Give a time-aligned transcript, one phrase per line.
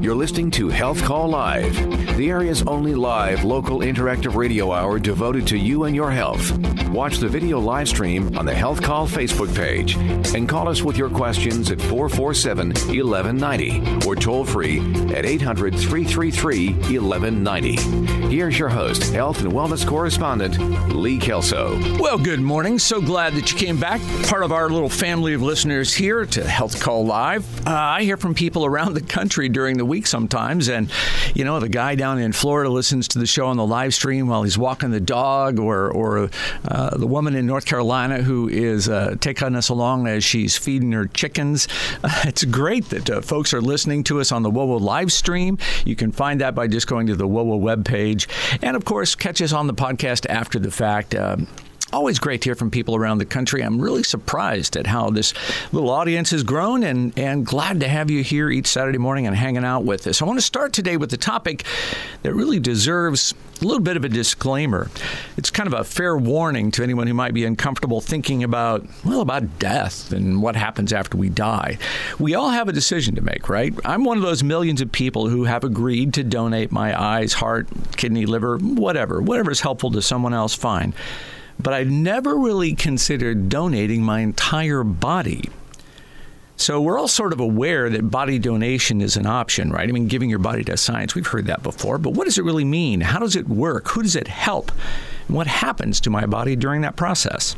[0.00, 5.46] You're listening to Health Call Live, the area's only live local interactive radio hour devoted
[5.48, 6.50] to you and your health.
[6.98, 9.94] Watch the video live stream on the Health Call Facebook page
[10.34, 14.80] and call us with your questions at 447 1190 or toll free
[15.14, 18.08] at 800 333 1190.
[18.28, 20.58] Here's your host, health and wellness correspondent,
[20.92, 21.78] Lee Kelso.
[22.00, 22.80] Well, good morning.
[22.80, 24.00] So glad that you came back.
[24.24, 27.64] Part of our little family of listeners here to Health Call Live.
[27.64, 30.68] Uh, I hear from people around the country during the week sometimes.
[30.68, 30.90] And,
[31.32, 34.26] you know, the guy down in Florida listens to the show on the live stream
[34.26, 36.28] while he's walking the dog, or, or
[36.66, 40.92] uh, the woman in North Carolina who is uh, taking us along as she's feeding
[40.92, 41.68] her chickens.
[42.24, 45.58] it's great that uh, folks are listening to us on the WOWO live stream.
[45.84, 48.26] You can find that by just going to the WOWO webpage.
[48.62, 51.14] And, of course, catch us on the podcast after the fact.
[51.14, 51.46] Um,
[51.92, 53.62] always great to hear from people around the country.
[53.62, 55.32] I'm really surprised at how this
[55.72, 59.34] little audience has grown and, and glad to have you here each Saturday morning and
[59.34, 60.20] hanging out with us.
[60.20, 61.64] I want to start today with a topic
[62.22, 64.90] that really deserves a little bit of a disclaimer.
[65.36, 69.20] It's kind of a fair warning to anyone who might be uncomfortable thinking about, well,
[69.20, 71.78] about death and what happens after we die.
[72.18, 73.74] We all have a decision to make, right?
[73.84, 77.66] I'm one of those millions of people who have agreed to donate my eyes, heart,
[77.96, 80.94] kidney, liver, whatever, whatever is helpful to someone else, fine
[81.60, 85.48] but I've never really considered donating my entire body.
[86.56, 89.88] So we're all sort of aware that body donation is an option, right?
[89.88, 92.44] I mean, giving your body to science, we've heard that before, but what does it
[92.44, 93.00] really mean?
[93.00, 93.88] How does it work?
[93.90, 94.72] Who does it help?
[95.28, 97.54] And what happens to my body during that process?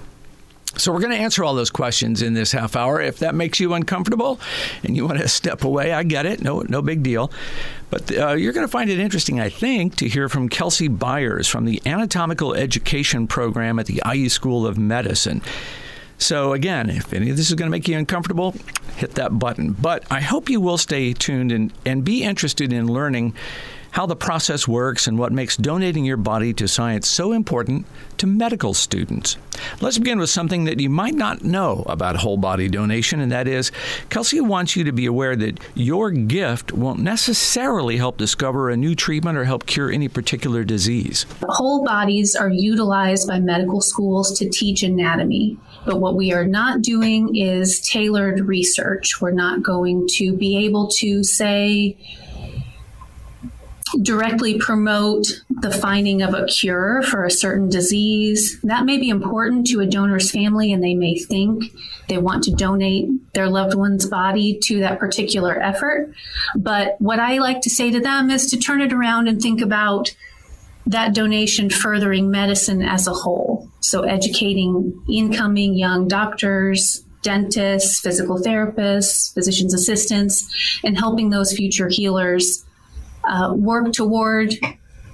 [0.77, 3.01] So we're going to answer all those questions in this half hour.
[3.01, 4.41] If that makes you uncomfortable
[4.85, 6.43] and you want to step away, I get it.
[6.43, 7.33] No, no big deal.
[7.91, 11.49] But uh, you're going to find it interesting, I think, to hear from Kelsey Byers
[11.49, 15.43] from the Anatomical Education Program at the IU School of Medicine.
[16.19, 18.55] So, again, if any of this is going to make you uncomfortable,
[18.97, 19.73] hit that button.
[19.73, 23.35] But I hope you will stay tuned and, and be interested in learning
[23.93, 27.87] how the process works and what makes donating your body to science so important
[28.19, 29.37] to medical students.
[29.81, 33.49] Let's begin with something that you might not know about whole body donation, and that
[33.49, 33.73] is
[34.11, 38.95] Kelsey wants you to be aware that your gift won't necessarily help discover a new
[38.95, 41.27] treatment or help cure any particular disease.
[41.43, 45.59] Whole bodies are utilized by medical schools to teach anatomy.
[45.87, 49.21] But what we are not doing is tailored research.
[49.21, 51.97] We're not going to be able to say,
[54.03, 58.61] directly promote the finding of a cure for a certain disease.
[58.63, 61.65] That may be important to a donor's family, and they may think
[62.09, 66.13] they want to donate their loved one's body to that particular effort.
[66.57, 69.61] But what I like to say to them is to turn it around and think
[69.61, 70.15] about
[70.87, 73.69] that donation furthering medicine as a whole.
[73.81, 82.65] So, educating incoming young doctors, dentists, physical therapists, physician's assistants, and helping those future healers
[83.25, 84.55] uh, work toward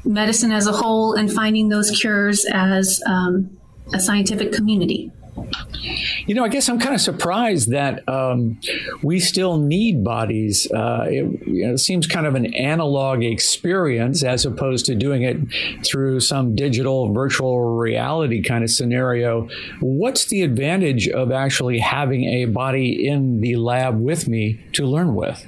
[0.04, 3.58] medicine as a whole and finding those cures as um,
[3.92, 5.10] a scientific community.
[6.26, 8.58] You know, I guess I'm kind of surprised that um,
[9.02, 10.70] we still need bodies.
[10.70, 15.22] Uh, it, you know, it, seems kind of an analog experience as opposed to doing
[15.22, 15.36] it
[15.84, 19.48] through some digital virtual reality kind of scenario.
[19.80, 25.14] What's the advantage of actually having a body in the lab with me to learn
[25.14, 25.46] with?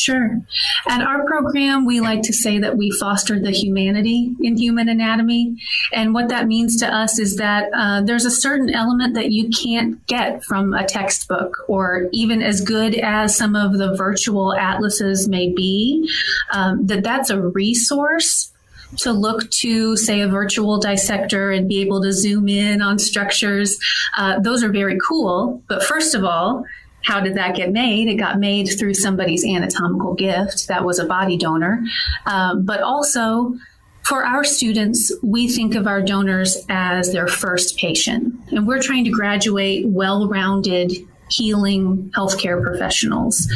[0.00, 0.40] Sure.
[0.88, 5.56] At our program, we like to say that we foster the humanity in human anatomy.
[5.92, 9.50] And what that means to us is that uh, there's a certain element that you
[9.50, 15.28] can't get from a textbook, or even as good as some of the virtual atlases
[15.28, 16.08] may be,
[16.50, 18.50] um, that that's a resource
[18.96, 23.78] to look to, say, a virtual dissector and be able to zoom in on structures.
[24.16, 25.62] Uh, those are very cool.
[25.68, 26.64] But first of all,
[27.04, 28.08] how did that get made?
[28.08, 31.82] It got made through somebody's anatomical gift that was a body donor.
[32.26, 33.54] Um, but also,
[34.04, 38.34] for our students, we think of our donors as their first patient.
[38.50, 40.92] And we're trying to graduate well rounded
[41.30, 43.48] healing healthcare professionals.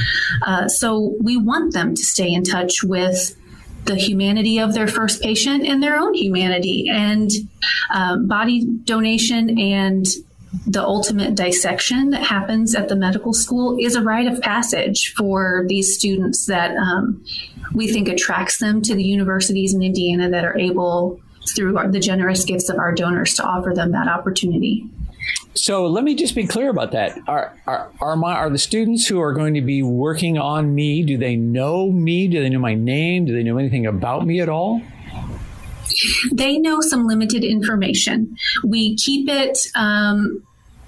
[0.46, 3.36] Uh, so we want them to stay in touch with
[3.84, 6.88] the humanity of their first patient and their own humanity.
[6.88, 7.30] And
[7.90, 10.06] uh, body donation and
[10.66, 15.64] the ultimate dissection that happens at the medical school is a rite of passage for
[15.68, 17.24] these students that um,
[17.72, 21.20] we think attracts them to the universities in Indiana that are able,
[21.54, 24.88] through our, the generous gifts of our donors, to offer them that opportunity.
[25.54, 27.18] So let me just be clear about that.
[27.28, 31.02] Are, are, are, my, are the students who are going to be working on me,
[31.02, 32.28] do they know me?
[32.28, 33.24] Do they know my name?
[33.24, 34.82] Do they know anything about me at all?
[36.32, 38.36] They know some limited information.
[38.64, 40.42] We keep it um,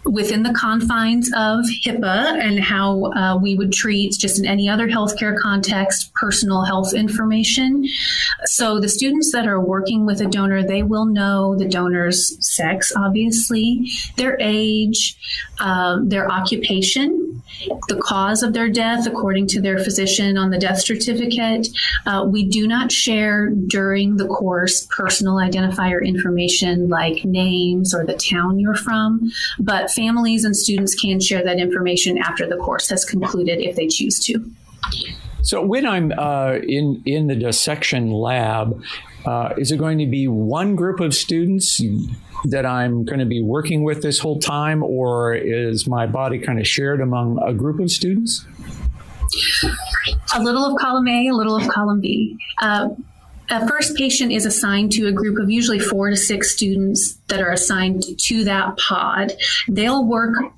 [0.06, 4.88] within the confines of HIPAA and how uh, we would treat just in any other
[4.88, 7.84] healthcare context personal health information.
[8.44, 12.92] So the students that are working with a donor, they will know the donor's sex,
[12.96, 15.16] obviously, their age,
[15.58, 17.15] um, their occupation,
[17.88, 21.68] the cause of their death according to their physician on the death certificate.
[22.06, 28.14] Uh, we do not share during the course personal identifier information like names or the
[28.14, 33.04] town you're from, but families and students can share that information after the course has
[33.04, 34.44] concluded if they choose to.
[35.42, 38.82] So when I'm uh, in in the dissection lab,
[39.26, 41.80] uh, is it going to be one group of students
[42.44, 46.60] that I'm going to be working with this whole time, or is my body kind
[46.60, 48.44] of shared among a group of students?
[50.34, 52.38] A little of column A, a little of column B.
[52.62, 52.90] Uh,
[53.48, 57.40] a first patient is assigned to a group of usually four to six students that
[57.40, 59.32] are assigned to that pod.
[59.68, 60.52] They'll work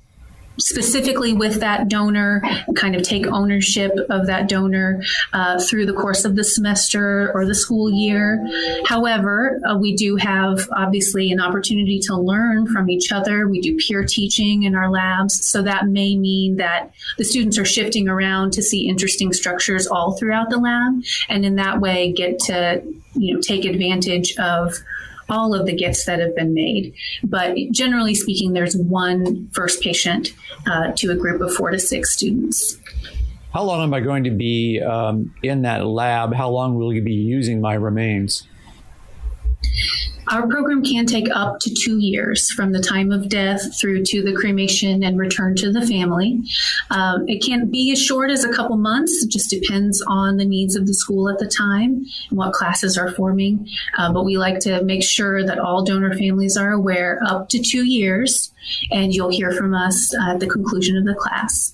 [0.59, 2.41] specifically with that donor,
[2.75, 5.01] kind of take ownership of that donor
[5.33, 8.45] uh, through the course of the semester or the school year.
[8.85, 13.47] However, uh, we do have obviously an opportunity to learn from each other.
[13.47, 17.65] We do peer teaching in our labs, so that may mean that the students are
[17.65, 22.39] shifting around to see interesting structures all throughout the lab, and in that way get
[22.39, 22.81] to
[23.13, 24.75] you know take advantage of
[25.29, 26.93] all of the gifts that have been made.
[27.23, 30.33] But generally speaking, there's one first patient
[30.67, 32.77] uh, to a group of four to six students.
[33.53, 36.33] How long am I going to be um, in that lab?
[36.33, 38.47] How long will you be using my remains?
[40.31, 44.21] Our program can take up to two years from the time of death through to
[44.21, 46.41] the cremation and return to the family.
[46.91, 49.23] Um, it can be as short as a couple months.
[49.23, 52.97] It just depends on the needs of the school at the time and what classes
[52.97, 53.67] are forming.
[53.97, 57.59] Uh, but we like to make sure that all donor families are aware up to
[57.59, 58.51] two years,
[58.91, 61.73] and you'll hear from us at the conclusion of the class.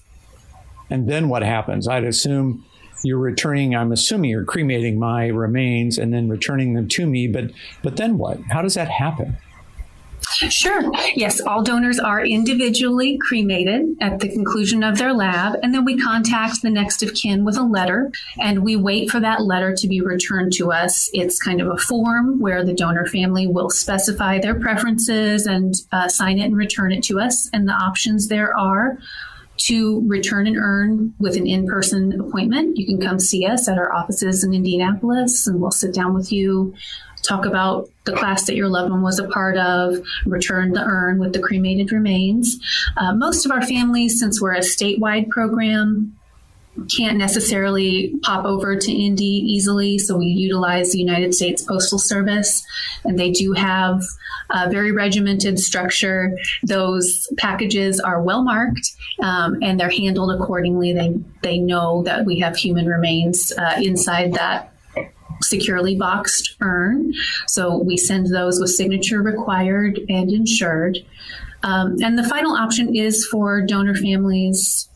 [0.90, 1.88] And then what happens?
[1.88, 2.64] I'd assume
[3.04, 7.52] you're returning i'm assuming you're cremating my remains and then returning them to me but
[7.84, 9.38] but then what how does that happen
[10.50, 10.92] Sure.
[11.16, 15.98] Yes, all donors are individually cremated at the conclusion of their lab, and then we
[15.98, 19.88] contact the next of kin with a letter, and we wait for that letter to
[19.88, 21.10] be returned to us.
[21.14, 26.08] It's kind of a form where the donor family will specify their preferences and uh,
[26.08, 27.50] sign it and return it to us.
[27.54, 28.98] And the options there are
[29.68, 32.78] to return and urn with an in person appointment.
[32.78, 36.32] You can come see us at our offices in Indianapolis and we'll sit down with
[36.32, 36.74] you,
[37.24, 41.20] talk about the class that your loved one was a part of, return the urn
[41.20, 42.58] with the cremated remains.
[42.98, 46.16] Uh, most of our families, since we're a statewide program,
[46.96, 52.66] can't necessarily pop over to Indy easily, so we utilize the United States Postal Service,
[53.04, 54.04] and they do have
[54.52, 56.38] a very regimented structure.
[56.64, 58.92] Those packages are well marked
[59.22, 60.94] um, and they're handled accordingly.
[60.94, 64.72] They they know that we have human remains uh, inside that
[65.42, 67.14] securely boxed urn,
[67.48, 71.00] so we send those with signature required and insured.
[71.64, 74.88] Um, and the final option is for donor families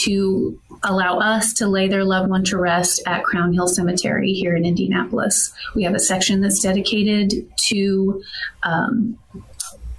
[0.00, 4.54] to allow us to lay their loved one to rest at Crown Hill Cemetery here
[4.54, 5.52] in Indianapolis.
[5.74, 8.22] We have a section that's dedicated to
[8.62, 9.18] um,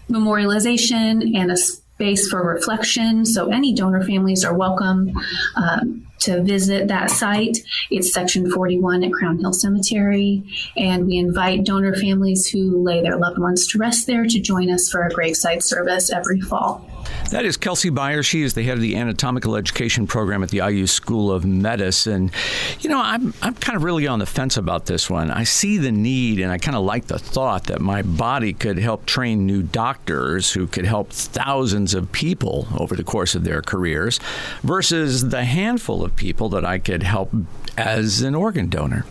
[0.09, 3.25] memorialization and a space for reflection.
[3.25, 5.11] So any donor families are welcome.
[5.55, 7.59] Um, to visit that site.
[7.91, 10.43] It's section 41 at Crown Hill Cemetery,
[10.75, 14.69] and we invite donor families who lay their loved ones to rest there to join
[14.69, 16.85] us for a graveside service every fall.
[17.31, 18.25] That is Kelsey Byers.
[18.25, 22.31] She is the head of the anatomical education program at the IU School of Medicine.
[22.79, 25.29] You know, I'm, I'm kind of really on the fence about this one.
[25.29, 28.77] I see the need and I kind of like the thought that my body could
[28.77, 33.61] help train new doctors who could help thousands of people over the course of their
[33.61, 34.21] careers
[34.63, 37.29] versus the handful of people that I could help
[37.77, 39.05] as an organ donor.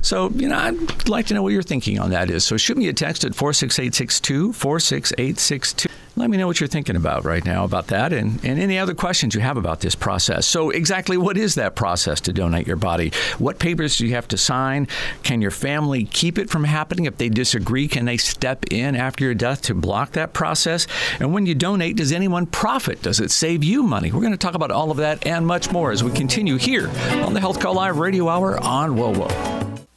[0.00, 2.42] So, you know, I'd like to know what your thinking on that is.
[2.42, 7.24] So shoot me a text at 46862, 46862 let me know what you're thinking about
[7.24, 10.46] right now about that and, and any other questions you have about this process.
[10.46, 13.12] So, exactly what is that process to donate your body?
[13.38, 14.86] What papers do you have to sign?
[15.22, 17.06] Can your family keep it from happening?
[17.06, 20.86] If they disagree, can they step in after your death to block that process?
[21.18, 23.00] And when you donate, does anyone profit?
[23.02, 24.12] Does it save you money?
[24.12, 26.88] We're going to talk about all of that and much more as we continue here
[27.24, 29.89] on the Health Call Live Radio Hour on WOWO.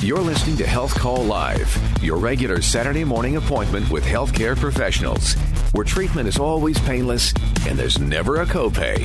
[0.00, 5.34] You're listening to Health Call Live, your regular Saturday morning appointment with healthcare professionals,
[5.72, 7.34] where treatment is always painless
[7.66, 8.98] and there's never a copay.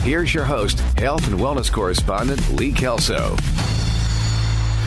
[0.00, 3.36] Here's your host, health and wellness correspondent Lee Kelso.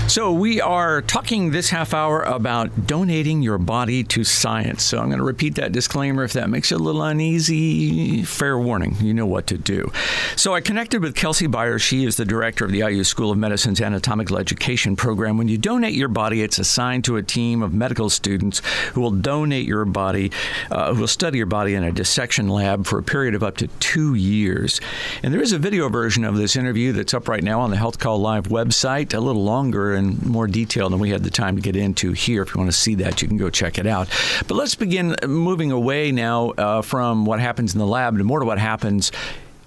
[0.07, 4.83] So, we are talking this half hour about donating your body to science.
[4.83, 6.23] So, I'm going to repeat that disclaimer.
[6.23, 9.91] If that makes you a little uneasy, fair warning, you know what to do.
[10.35, 11.81] So, I connected with Kelsey Byers.
[11.81, 15.37] She is the director of the IU School of Medicine's Anatomical Education Program.
[15.37, 18.61] When you donate your body, it's assigned to a team of medical students
[18.93, 20.31] who will donate your body,
[20.69, 23.57] uh, who will study your body in a dissection lab for a period of up
[23.57, 24.79] to two years.
[25.23, 27.77] And there is a video version of this interview that's up right now on the
[27.77, 31.55] Health Call Live website, a little longer in more detail than we had the time
[31.55, 32.43] to get into here.
[32.43, 34.09] If you want to see that, you can go check it out.
[34.47, 38.39] But let's begin moving away now uh, from what happens in the lab and more
[38.39, 39.11] to what happens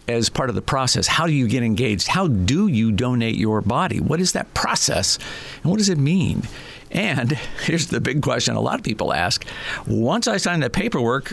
[0.09, 1.07] as part of the process.
[1.07, 2.09] How do you get engaged?
[2.09, 4.00] How do you donate your body?
[4.00, 5.19] What is that process?
[5.62, 6.43] And what does it mean?
[6.90, 7.33] And
[7.64, 9.45] here's the big question a lot of people ask
[9.87, 11.33] once I sign the paperwork,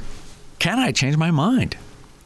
[0.59, 1.77] can I change my mind?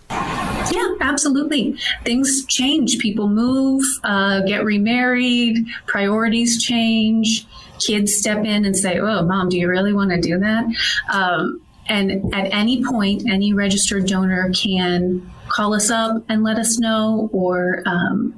[0.09, 1.77] Yeah, absolutely.
[2.03, 2.99] Things change.
[2.99, 7.45] People move, uh, get remarried, priorities change.
[7.79, 10.65] Kids step in and say, "Oh, mom, do you really want to do that?"
[11.11, 16.79] Um, and at any point, any registered donor can call us up and let us
[16.79, 18.33] know, or um,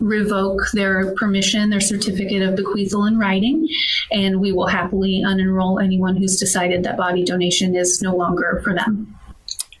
[0.00, 3.68] revoke their permission, their certificate of bequeathal in writing,
[4.10, 8.74] and we will happily unenroll anyone who's decided that body donation is no longer for
[8.74, 9.16] them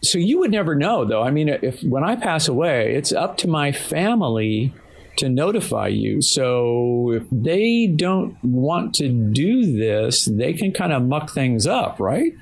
[0.02, 1.22] so you would never know, though.
[1.22, 4.74] I mean, if when I pass away, it's up to my family
[5.18, 6.20] to notify you.
[6.22, 12.00] So if they don't want to do this, they can kind of muck things up,
[12.00, 12.32] right?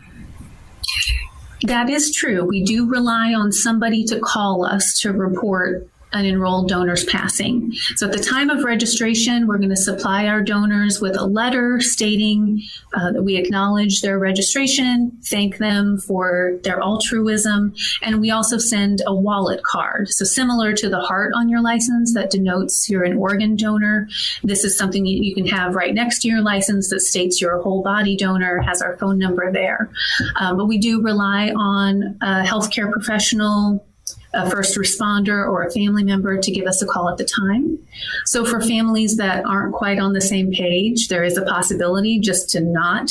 [1.62, 2.44] That is true.
[2.44, 7.72] We do rely on somebody to call us to report an enrolled donor's passing.
[7.96, 11.80] So at the time of registration, we're going to supply our donors with a letter
[11.80, 12.62] stating
[12.94, 19.02] uh, that we acknowledge their registration, thank them for their altruism, and we also send
[19.06, 20.08] a wallet card.
[20.08, 24.08] So similar to the heart on your license that denotes you're an organ donor,
[24.42, 27.62] this is something you can have right next to your license that states you're a
[27.62, 29.90] whole body donor, has our phone number there.
[30.36, 33.86] Um, but we do rely on a healthcare professional
[34.32, 37.78] a first responder or a family member to give us a call at the time.
[38.26, 42.50] So for families that aren't quite on the same page, there is a possibility just
[42.50, 43.10] to not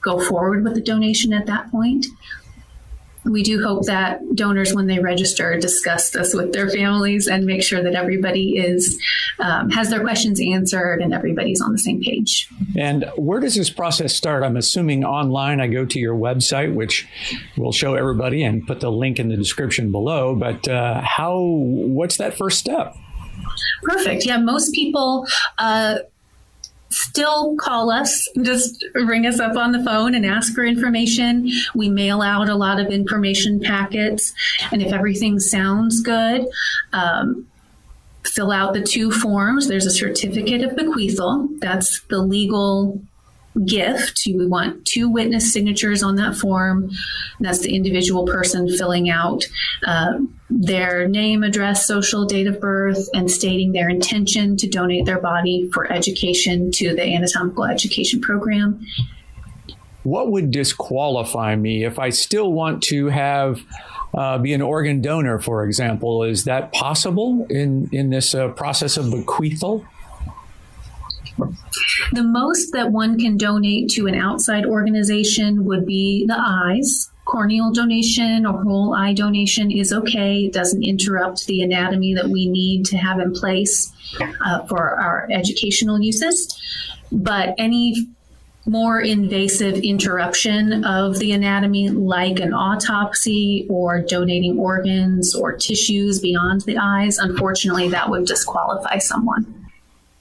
[0.00, 2.06] go forward with the donation at that point
[3.24, 7.62] we do hope that donors, when they register, discuss this with their families and make
[7.62, 9.00] sure that everybody is
[9.38, 12.48] um, has their questions answered and everybody's on the same page.
[12.76, 14.42] And where does this process start?
[14.42, 15.60] I'm assuming online.
[15.60, 17.06] I go to your website, which
[17.56, 20.34] we'll show everybody and put the link in the description below.
[20.34, 21.38] But uh, how?
[21.40, 22.96] What's that first step?
[23.82, 24.24] Perfect.
[24.26, 25.26] Yeah, most people.
[25.58, 26.00] Uh,
[26.90, 31.50] still call us, just ring us up on the phone and ask for information.
[31.74, 34.34] We mail out a lot of information packets.
[34.70, 36.46] And if everything sounds good,
[36.92, 37.46] um,
[38.24, 39.68] fill out the two forms.
[39.68, 41.60] There's a certificate of bequeathal.
[41.60, 43.00] That's the legal
[43.64, 44.22] gift.
[44.26, 46.90] We want two witness signatures on that form.
[47.40, 49.44] That's the individual person filling out
[49.84, 55.20] uh, their name, address, social, date of birth, and stating their intention to donate their
[55.20, 58.84] body for education to the anatomical education program.
[60.02, 63.60] What would disqualify me if I still want to have
[64.14, 66.24] uh, be an organ donor, for example?
[66.24, 69.86] Is that possible in in this uh, process of bequeathal?
[72.12, 77.10] The most that one can donate to an outside organization would be the eyes.
[77.24, 80.46] Corneal donation or whole eye donation is okay.
[80.46, 83.92] It doesn't interrupt the anatomy that we need to have in place
[84.44, 86.58] uh, for our educational uses.
[87.12, 88.08] But any
[88.66, 96.62] more invasive interruption of the anatomy, like an autopsy or donating organs or tissues beyond
[96.62, 99.59] the eyes, unfortunately, that would disqualify someone.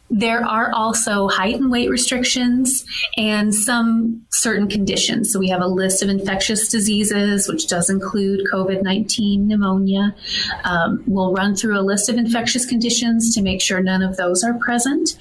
[0.09, 2.85] There are also height and weight restrictions
[3.15, 5.31] and some certain conditions.
[5.31, 10.15] So we have a list of infectious diseases, which does include COVID 19 pneumonia.
[10.63, 14.43] Um, we'll run through a list of infectious conditions to make sure none of those
[14.43, 15.17] are present.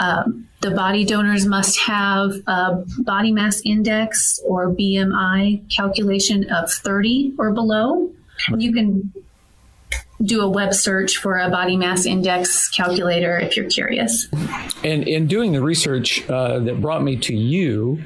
[0.00, 7.34] Um, the body donors must have a body mass index or BMI calculation of 30
[7.38, 8.12] or below.
[8.56, 9.12] You can
[10.24, 14.28] do a web search for a body mass index calculator if you're curious.
[14.84, 18.02] And in doing the research uh, that brought me to you,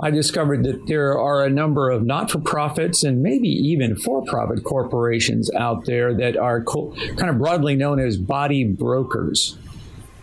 [0.00, 4.24] I discovered that there are a number of not for profits and maybe even for
[4.24, 9.58] profit corporations out there that are co- kind of broadly known as body brokers.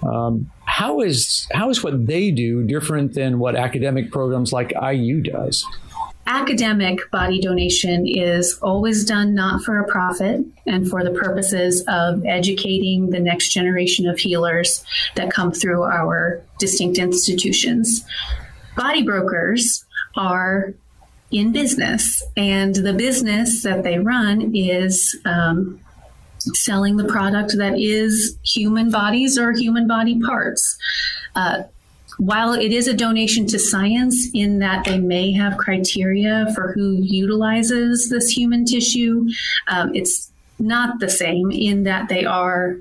[0.03, 5.21] Um, how is how is what they do different than what academic programs like IU
[5.21, 5.65] does?
[6.27, 12.25] Academic body donation is always done not for a profit and for the purposes of
[12.25, 14.83] educating the next generation of healers
[15.15, 18.03] that come through our distinct institutions.
[18.75, 20.73] Body brokers are
[21.31, 25.79] in business, and the business that they run is um,
[26.53, 30.77] selling the product that is human bodies or human body parts.
[31.35, 31.63] Uh,
[32.17, 36.93] while it is a donation to science in that they may have criteria for who
[37.01, 39.27] utilizes this human tissue,
[39.67, 42.77] um, it's not the same in that they are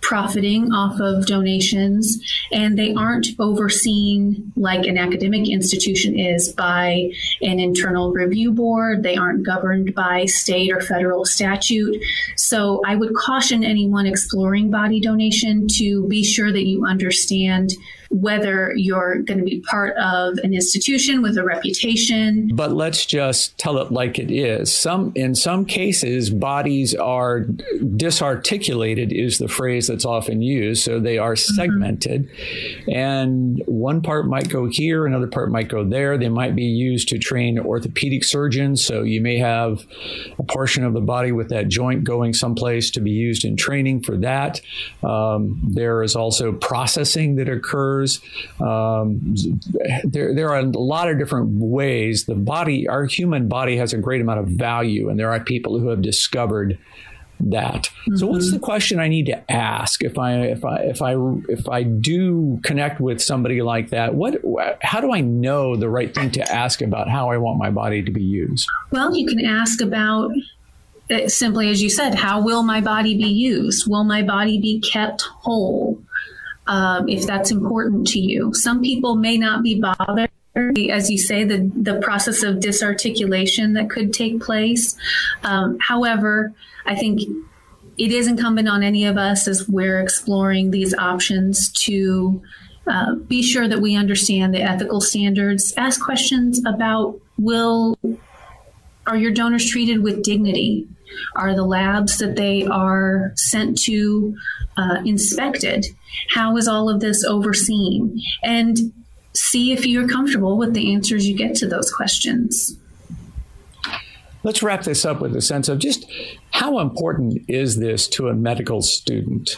[0.00, 2.18] profiting off of donations
[2.52, 7.10] and they aren't overseen like an academic institution is by
[7.42, 9.02] an internal review board.
[9.02, 12.00] They aren't governed by state or federal statute.
[12.36, 17.72] So i would caution anyone exploring body donation to be sure that you understand
[18.10, 22.50] whether you're going to be part of an institution with a reputation.
[22.54, 24.74] But let's just tell it like it is.
[24.74, 27.40] Some in some cases bodies are
[27.96, 30.82] disarticulated is the phrase that's often used.
[30.82, 31.54] So they are mm-hmm.
[31.54, 32.90] segmented mm-hmm.
[32.92, 36.16] and one part might go here, another part might go there.
[36.16, 38.84] They might be used to train orthopedic surgeons.
[38.84, 39.84] So you may have
[40.38, 44.02] a portion of the body with that joint going someplace to be used in training
[44.02, 44.60] for that.
[45.02, 48.20] Um, there is also processing that occurs occurs.
[48.60, 49.34] Um,
[50.04, 52.24] there, there are a lot of different ways.
[52.24, 55.78] The body, our human body, has a great amount of value, and there are people
[55.78, 56.78] who have discovered
[57.40, 57.84] that.
[57.84, 58.16] Mm-hmm.
[58.16, 61.14] So what's the question I need to ask if I if I if I
[61.48, 64.14] if I do connect with somebody like that?
[64.14, 64.40] What
[64.82, 68.02] how do I know the right thing to ask about how I want my body
[68.02, 68.66] to be used?
[68.90, 70.32] Well, you can ask about
[71.10, 73.88] uh, simply as you said, how will my body be used?
[73.88, 75.97] Will my body be kept whole?
[76.68, 78.52] Um, if that's important to you.
[78.54, 80.30] Some people may not be bothered.
[80.90, 84.96] As you say, the, the process of disarticulation that could take place.
[85.44, 86.52] Um, however,
[86.84, 87.20] I think
[87.96, 92.42] it is incumbent on any of us as we're exploring these options to
[92.86, 95.72] uh, be sure that we understand the ethical standards.
[95.76, 97.96] Ask questions about will
[99.06, 100.86] are your donors treated with dignity?
[101.36, 104.36] Are the labs that they are sent to
[104.76, 105.86] uh, inspected?
[106.34, 108.20] How is all of this overseen?
[108.42, 108.92] And
[109.34, 112.76] see if you're comfortable with the answers you get to those questions.
[114.42, 116.06] Let's wrap this up with a sense of just
[116.50, 119.56] how important is this to a medical student?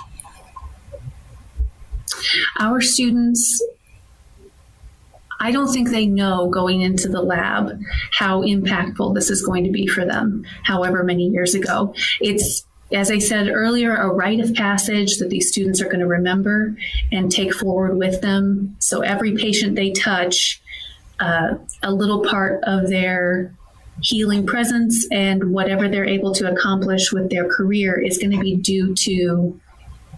[2.59, 3.63] Our students
[5.41, 7.81] I don't think they know going into the lab
[8.13, 11.95] how impactful this is going to be for them, however many years ago.
[12.21, 16.09] It's as I said earlier, a rite of passage that these students are going to
[16.09, 16.77] remember
[17.13, 18.77] and take forward with them.
[18.81, 20.61] So every patient they touch,
[21.21, 23.55] uh, a little part of their
[24.03, 28.57] healing presence and whatever they're able to accomplish with their career is going to be
[28.57, 29.61] due to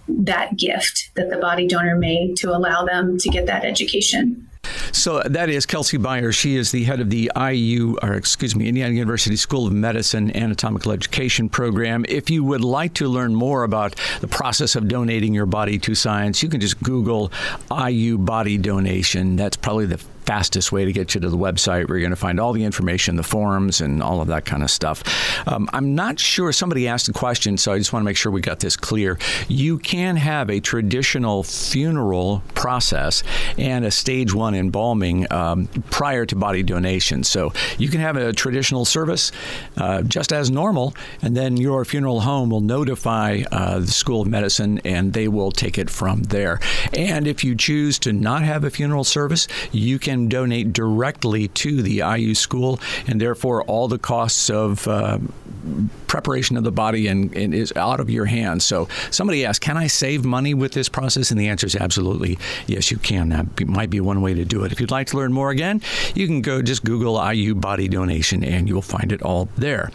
[0.09, 4.49] that gift that the body donor made to allow them to get that education.
[4.93, 6.37] So that is Kelsey Byers.
[6.37, 10.37] She is the head of the IU, or excuse me, Indiana University School of Medicine
[10.37, 12.05] Anatomical Education Program.
[12.09, 15.95] If you would like to learn more about the process of donating your body to
[15.95, 17.33] science, you can just Google
[17.71, 19.37] IU body donation.
[19.37, 22.17] That's probably the fastest way to get you to the website where you're going to
[22.17, 25.03] find all the information, the forums, and all of that kind of stuff.
[25.49, 26.53] Um, I'm not sure.
[26.53, 29.19] Somebody asked a question, so I just want to make sure we got this clear.
[29.49, 33.23] You can have a traditional funeral process
[33.59, 37.25] and a stage one embalming um, prior to body donation.
[37.25, 39.33] So you can have a traditional service
[39.77, 44.29] uh, just as normal, and then your funeral home will notify uh, the School of
[44.29, 46.61] Medicine, and they will take it from there.
[46.97, 51.49] And if you choose to not have a funeral service, you can can donate directly
[51.49, 55.19] to the IU school, and therefore all the costs of uh,
[56.07, 58.65] preparation of the body and, and, is out of your hands.
[58.65, 62.39] So somebody asked, "Can I save money with this process?" And the answer is absolutely
[62.67, 63.31] yes, you can.
[63.31, 64.73] That be, might be one way to do it.
[64.73, 65.81] If you'd like to learn more, again,
[66.15, 69.91] you can go just Google IU body donation, and you'll find it all there.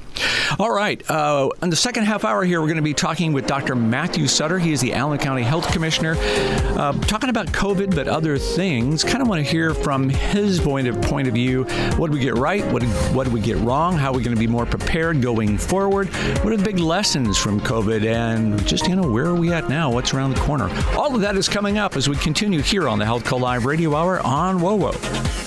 [0.59, 1.03] All right.
[1.09, 3.75] Uh, in the second half hour here, we're going to be talking with Dr.
[3.75, 4.57] Matthew Sutter.
[4.57, 9.03] He is the Allen County Health Commissioner, uh, talking about COVID, but other things.
[9.03, 11.63] Kind of want to hear from his point of point of view.
[11.97, 12.65] What did we get right?
[12.71, 13.97] What did, what did we get wrong?
[13.97, 16.07] How are we going to be more prepared going forward?
[16.43, 18.05] What are the big lessons from COVID?
[18.05, 19.91] And just, you know, where are we at now?
[19.91, 20.69] What's around the corner?
[20.97, 23.65] All of that is coming up as we continue here on the Health Call Live
[23.65, 25.46] Radio Hour on WOWO.